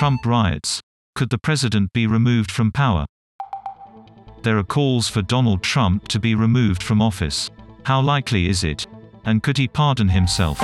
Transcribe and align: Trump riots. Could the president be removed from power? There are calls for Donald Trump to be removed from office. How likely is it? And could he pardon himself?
Trump 0.00 0.24
riots. 0.24 0.80
Could 1.14 1.28
the 1.28 1.36
president 1.36 1.92
be 1.92 2.06
removed 2.06 2.50
from 2.50 2.72
power? 2.72 3.04
There 4.44 4.56
are 4.56 4.64
calls 4.64 5.10
for 5.10 5.20
Donald 5.20 5.62
Trump 5.62 6.08
to 6.08 6.18
be 6.18 6.34
removed 6.34 6.82
from 6.82 7.02
office. 7.02 7.50
How 7.84 8.00
likely 8.00 8.48
is 8.48 8.64
it? 8.64 8.86
And 9.26 9.42
could 9.42 9.58
he 9.58 9.68
pardon 9.68 10.08
himself? 10.08 10.58